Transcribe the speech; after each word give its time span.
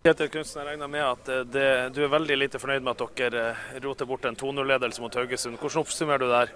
Kjetil 0.00 0.30
Knutsen, 0.32 0.62
jeg 0.62 0.68
regner 0.70 0.88
med 0.88 1.02
at 1.04 1.26
eh, 1.28 1.42
det, 1.44 1.64
du 1.92 1.98
er 2.00 2.12
veldig 2.14 2.36
lite 2.38 2.58
fornøyd 2.62 2.80
med 2.86 2.94
at 2.94 3.18
dere 3.18 3.40
eh, 3.50 3.80
roter 3.84 4.06
bort 4.08 4.24
en 4.24 4.38
2-0-ledelse 4.40 5.02
mot 5.04 5.18
Haugesund. 5.18 5.58
Hvordan 5.60 5.82
oppsummerer 5.82 6.22
du 6.22 6.30
det 6.30 6.38
her? 6.38 6.52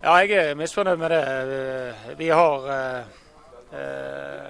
Ja, 0.00 0.14
jeg 0.24 0.32
er 0.40 0.58
misfornøyd 0.58 0.98
med 0.98 1.14
det. 1.14 1.20
Vi 2.18 2.26
har 2.34 2.66
eh, 2.74 4.48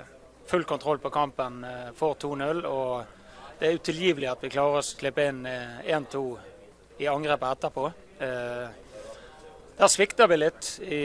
full 0.48 0.64
kontroll 0.64 1.02
på 1.02 1.12
kampen 1.12 1.60
for 1.98 2.16
2-0. 2.24 2.64
og 2.64 3.60
Det 3.60 3.69
er 3.69 3.76
utilgivelig 3.83 4.30
at 4.33 4.48
vi 4.48 4.53
klarer 4.54 4.80
å 4.80 4.87
slippe 4.94 5.28
inn 5.28 5.44
1-2 5.44 6.24
i 7.04 7.10
angrepet 7.12 7.53
etterpå. 7.53 7.85
Eh, 8.24 8.67
der 9.76 9.92
svikter 9.92 10.33
vi 10.33 10.40
litt 10.40 10.72
i 10.88 11.03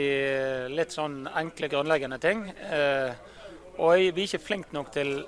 litt 0.72 0.96
sånn 0.96 1.26
enkle, 1.28 1.68
grunnleggende 1.76 2.22
ting. 2.24 2.46
Eh, 2.48 3.12
og 3.76 4.00
vi 4.00 4.24
er 4.24 4.24
ikke 4.30 4.46
flinke 4.48 4.72
nok 4.72 4.88
til 4.96 5.18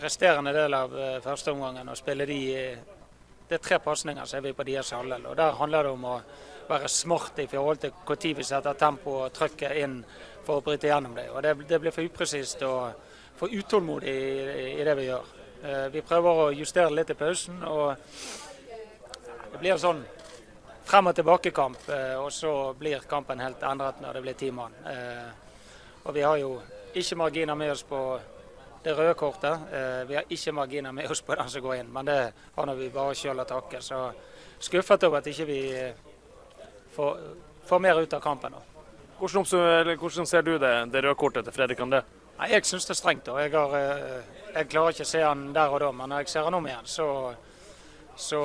resterende 0.00 0.52
del 0.52 0.74
av 0.74 0.90
første 0.90 1.22
førsteomgangen 1.24 1.88
og 1.88 1.96
spille 1.96 2.26
de 2.26 2.40
Det 3.46 3.54
er 3.54 3.62
tre 3.62 3.78
pasninger 3.78 4.24
som 4.26 4.38
er 4.38 4.42
vi 4.42 4.52
på 4.52 4.64
deres 4.66 4.90
halvdel. 4.90 5.26
Og 5.26 5.36
der 5.36 5.52
handler 5.54 5.82
det 5.82 5.90
om 5.90 6.04
å 6.04 6.20
være 6.68 6.88
smart 6.88 7.38
i 7.38 7.46
forhold 7.46 7.78
til 7.78 7.92
når 8.08 8.34
vi 8.36 8.42
setter 8.42 8.74
tempo 8.74 9.10
og 9.22 9.32
trykket 9.32 9.76
inn 9.76 10.00
for 10.44 10.58
å 10.58 10.64
bryte 10.66 10.88
gjennom 10.88 11.14
det. 11.14 11.30
Og 11.30 11.42
det, 11.42 11.54
det 11.68 11.78
blir 11.80 11.94
for 11.94 12.02
upresist 12.02 12.62
og 12.62 12.90
for 13.36 13.48
utålmodig 13.48 14.10
i, 14.10 14.80
i, 14.80 14.84
det 14.84 14.96
vi 14.96 15.06
gjør. 15.06 15.30
Vi 15.92 16.02
prøver 16.02 16.42
å 16.42 16.50
justere 16.50 16.90
litt 16.90 17.10
i 17.10 17.14
pausen, 17.14 17.62
og 17.62 17.94
det 19.52 19.60
blir 19.62 19.78
sånn 19.78 20.02
frem 20.86 21.10
og 21.10 21.14
tilbake-kamp. 21.14 21.88
Eh, 21.88 22.14
og 22.20 22.32
så 22.32 22.52
blir 22.78 23.02
kampen 23.10 23.40
helt 23.42 23.62
endret 23.62 24.00
når 24.02 24.14
det 24.18 24.22
blir 24.22 24.38
ti 24.38 24.50
mann. 24.54 24.74
Eh, 24.86 25.28
og 26.04 26.14
vi 26.14 26.22
har 26.22 26.38
jo 26.38 26.56
ikke 26.94 27.18
marginer 27.18 27.58
med 27.58 27.72
oss 27.72 27.82
på 27.82 28.00
det 28.84 28.94
røde 28.96 29.14
kortet. 29.18 29.66
Eh, 29.72 30.02
vi 30.08 30.18
har 30.18 30.28
ikke 30.28 30.52
marginer 30.52 30.92
med 30.92 31.10
oss 31.10 31.22
på 31.22 31.34
den 31.34 31.48
som 31.50 31.62
går 31.62 31.80
inn, 31.80 31.92
men 31.92 32.06
det 32.06 32.18
har 32.56 32.74
vi 32.74 32.88
bare 32.94 33.14
sjøl 33.14 33.40
å 33.42 33.48
takke. 33.48 33.80
Så 33.82 34.00
skuffet 34.58 35.08
over 35.08 35.18
at 35.18 35.30
ikke 35.30 35.48
vi 35.48 35.60
får, 36.96 37.18
får 37.66 37.82
mer 37.82 38.02
ut 38.02 38.14
av 38.14 38.22
kampen. 38.24 38.54
Hvordan, 39.18 39.46
hvordan, 39.96 40.26
ser 40.28 40.42
du 40.42 40.56
det, 40.58 40.74
det 40.92 41.04
røde 41.04 41.18
kortet 41.18 41.44
til 41.44 41.56
Fredrik 41.56 41.80
André? 41.80 42.02
Nei, 42.36 42.50
Jeg 42.52 42.68
syns 42.68 42.84
det 42.84 42.92
er 42.92 43.00
strengt. 43.00 43.26
jeg, 43.26 43.52
har, 43.52 43.76
jeg, 44.54 44.68
klarer 44.68 44.92
ikke 44.92 45.06
å 45.06 45.12
se 45.12 45.22
han 45.24 45.52
der 45.56 45.72
og 45.72 45.80
da, 45.80 45.92
men 45.92 46.12
når 46.12 46.24
jeg 46.24 46.34
ser 46.34 46.44
han 46.44 46.54
om 46.54 46.66
igjen, 46.68 46.84
så 46.84 47.06
så 48.16 48.40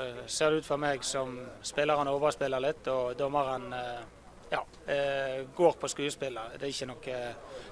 eh, 0.00 0.26
ser 0.26 0.50
det 0.50 0.56
ut 0.56 0.66
for 0.66 0.82
meg 0.82 1.04
som 1.06 1.36
spilleren 1.62 2.10
overspiller 2.10 2.62
litt, 2.62 2.88
og 2.90 3.14
dommeren 3.18 3.68
eh, 3.76 4.00
ja, 4.52 4.60
eh, 4.86 5.46
går 5.56 5.72
på 5.80 5.88
skuespillet. 5.88 6.58
Det 6.58 6.66
er, 6.66 6.72
ikke 6.74 6.90
noe, 6.90 7.16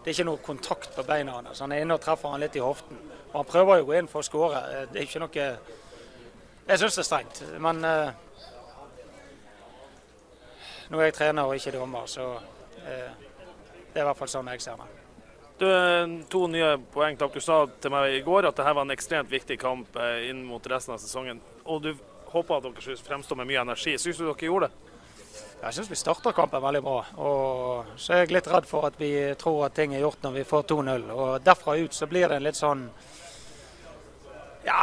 det 0.00 0.06
er 0.08 0.14
ikke 0.14 0.28
noe 0.30 0.40
kontakt 0.44 0.94
på 0.96 1.04
beina 1.04 1.36
hans. 1.36 1.60
Han 1.60 1.74
er 1.76 1.84
inne 1.84 1.98
og 1.98 2.02
treffer 2.04 2.32
han 2.32 2.40
litt 2.40 2.56
i 2.56 2.64
hoften. 2.64 2.98
Og 3.30 3.36
han 3.42 3.50
prøver 3.50 3.80
jo 3.80 3.84
å 3.84 3.90
gå 3.90 3.98
inn 3.98 4.08
for 4.10 4.24
å 4.24 4.26
skåre. 4.26 4.62
Det 4.90 5.02
er 5.02 5.08
ikke 5.08 5.22
noe 5.22 5.46
Jeg 6.70 6.78
syns 6.78 6.96
det 6.96 7.02
er 7.02 7.08
strengt. 7.08 7.42
Men 7.60 7.84
eh, 7.84 8.12
nå 10.90 10.98
er 10.98 11.10
jeg 11.10 11.18
trener 11.20 11.46
og 11.46 11.58
ikke 11.58 11.74
dommer, 11.76 12.06
så 12.10 12.32
eh, 12.86 13.28
det 13.92 14.00
er 14.00 14.04
i 14.04 14.08
hvert 14.08 14.18
fall 14.18 14.30
sånn 14.30 14.50
jeg 14.54 14.64
ser 14.64 14.80
det. 14.80 14.88
Du, 15.60 15.66
to 16.32 16.46
nye 16.48 16.76
poeng. 16.94 17.18
Takk. 17.20 17.34
Du 17.36 17.44
sa 17.44 17.66
til 17.82 17.92
meg 17.92 18.14
i 18.16 18.22
går 18.24 18.48
at 18.48 18.56
dette 18.56 18.72
var 18.72 18.86
en 18.86 18.94
ekstremt 18.94 19.28
viktig 19.30 19.58
kamp 19.60 19.98
eh, 20.00 20.30
inn 20.30 20.40
mot 20.48 20.64
resten 20.72 20.96
av 20.96 21.02
sesongen. 21.02 21.42
Og 21.66 21.82
du 21.84 21.90
håper 22.32 22.56
at 22.56 22.70
dere 22.70 22.96
fremstår 23.04 23.42
med 23.42 23.50
mye 23.50 23.66
energi. 23.66 23.98
Syns 24.00 24.16
du 24.16 24.24
dere 24.24 24.48
gjorde 24.48 24.70
det? 24.70 24.89
Jeg 25.60 25.76
syns 25.76 25.90
vi 25.92 25.96
starter 26.00 26.32
kampen 26.32 26.62
veldig 26.64 26.80
bra. 26.80 26.98
Og 27.20 27.88
så 28.00 28.14
er 28.14 28.22
jeg 28.22 28.32
litt 28.32 28.46
redd 28.48 28.68
for 28.68 28.86
at 28.88 28.94
vi 29.00 29.12
tror 29.40 29.66
at 29.66 29.74
ting 29.76 29.92
er 29.92 30.00
gjort 30.00 30.22
når 30.24 30.38
vi 30.38 30.44
får 30.48 30.62
2-0. 30.70 31.08
Og 31.12 31.32
derfra 31.44 31.74
ut 31.76 31.96
så 31.96 32.08
blir 32.08 32.30
det 32.30 32.38
en 32.38 32.46
litt 32.46 32.56
sånn 32.56 32.86
ja, 34.64 34.78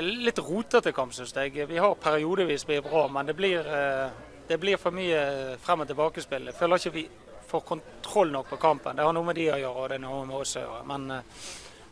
litt 0.00 0.38
rotete 0.38 0.92
kamp, 0.96 1.12
syns 1.12 1.34
jeg. 1.36 1.66
Vi 1.68 1.80
har 1.80 1.94
periodevis 2.00 2.64
blitt 2.68 2.88
bra, 2.88 3.04
men 3.08 3.26
det 3.26 3.34
blir, 3.36 3.68
eh, 3.68 4.08
det 4.48 4.58
blir 4.60 4.80
for 4.80 4.96
mye 4.96 5.58
frem 5.60 5.84
og 5.84 5.88
tilbakespill. 5.88 6.48
Jeg 6.48 6.56
føler 6.56 6.80
ikke 6.80 6.94
vi 6.94 7.04
får 7.48 7.60
kontroll 7.60 8.32
nok 8.32 8.48
på 8.48 8.56
kampen. 8.56 8.96
Det 8.96 9.04
har 9.04 9.12
noe 9.12 9.24
med 9.28 9.36
de 9.36 9.50
å 9.52 9.58
gjøre, 9.60 9.82
og 9.82 9.88
det 9.88 9.98
er 10.00 10.04
noe 10.06 10.24
med 10.24 10.36
oss 10.36 10.56
å 10.56 10.64
gjøre. 10.64 10.84
Men 10.88 11.10
uh, 11.10 11.42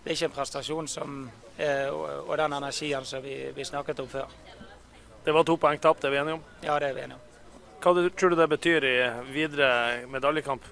det 0.03 0.10
er 0.10 0.16
ikke 0.16 0.31
en 0.31 0.38
prestasjon 0.38 0.88
som, 0.88 1.19
og, 1.92 2.32
den 2.37 2.56
energien 2.56 3.04
som 3.04 3.22
vi, 3.22 3.37
vi, 3.54 3.65
snakket 3.65 4.00
om 4.00 4.09
før. 4.09 4.32
Det 5.25 5.37
var 5.37 5.44
to 5.44 5.56
poeng 5.56 5.78
tapt, 5.78 6.03
det 6.03 6.10
er 6.10 6.16
vi 6.16 6.22
enige 6.25 6.41
om? 6.41 6.48
Ja, 6.65 6.78
det 6.81 6.88
er 6.88 6.97
vi 6.97 7.04
enige 7.04 7.21
om. 7.21 7.31
Hva 7.82 7.91
tror 8.15 8.31
du 8.31 8.37
det 8.38 8.47
betyr 8.47 8.84
i 8.87 8.97
videre 9.34 9.69
medaljekamp? 10.06 10.62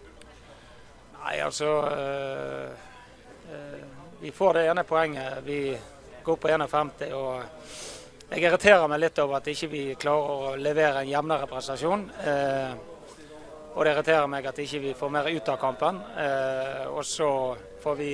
Nei, 1.16 1.40
altså 1.42 1.70
uh, 1.90 2.68
Vi 4.20 4.30
får 4.30 4.54
det 4.54 4.62
ene 4.70 4.84
poenget. 4.86 5.40
Vi 5.42 5.74
går 6.22 6.36
på 6.36 6.48
51. 6.48 6.92
og 7.18 7.42
jeg 8.30 8.44
irriterer 8.44 8.86
meg 8.86 9.00
litt 9.02 9.18
over 9.18 9.40
at 9.40 9.48
ikke 9.50 9.68
vi 9.72 9.80
ikke 9.90 10.04
klarer 10.04 10.30
å 10.30 10.50
levere 10.54 11.00
en 11.02 11.08
jevnere 11.10 11.48
prestasjon. 11.50 12.04
Eh, 12.22 12.74
og 13.74 13.80
det 13.82 13.94
irriterer 13.96 14.28
meg 14.30 14.46
at 14.46 14.60
ikke 14.62 14.78
vi 14.84 14.92
ikke 14.92 15.00
får 15.00 15.10
mer 15.16 15.30
ut 15.34 15.50
av 15.50 15.58
kampen. 15.58 15.98
Eh, 16.14 16.84
og 16.92 17.02
så 17.02 17.30
får 17.82 17.98
vi 17.98 18.12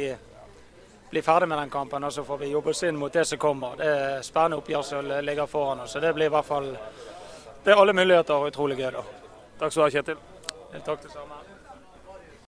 bli 1.10 1.22
ferdig 1.26 1.50
med 1.50 1.60
den 1.60 1.74
kampen, 1.74 2.08
og 2.08 2.14
så 2.16 2.24
får 2.24 2.40
vi 2.46 2.48
jobbe 2.54 2.72
oss 2.72 2.80
inn 2.88 2.96
mot 2.96 3.12
det 3.12 3.26
som 3.28 3.42
kommer. 3.44 3.76
Det 3.76 3.90
er 3.92 4.24
spennende 4.24 4.62
oppgjør 4.62 4.88
som 4.88 5.12
ligger 5.28 5.52
foran 5.52 5.84
oss. 5.84 5.92
Så 5.92 6.00
det 6.00 6.14
blir 6.16 6.30
i 6.30 6.34
hvert 6.38 6.48
fall 6.48 6.72
Det 7.66 7.72
er 7.72 7.80
alle 7.82 7.92
muligheter 7.92 8.34
og 8.34 8.46
utrolig 8.46 8.76
gøy, 8.78 8.92
da. 8.94 9.00
Takk 9.58 9.72
skal 9.72 9.80
du 9.80 9.84
ha, 9.88 9.90
Kjetil. 9.90 10.20
Takk 10.86 11.00
det 11.02 11.10
samme. 11.10 11.55